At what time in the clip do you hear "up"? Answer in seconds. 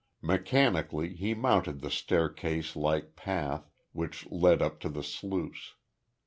4.59-4.79